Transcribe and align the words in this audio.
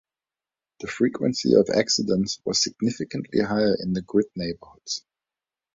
The 0.79 0.87
frequency 0.87 1.53
of 1.53 1.69
accidents 1.71 2.39
was 2.43 2.63
significantly 2.63 3.41
higher 3.43 3.75
in 3.79 3.93
the 3.93 4.01
grid 4.01 4.31
neighbourhoods. 4.35 5.05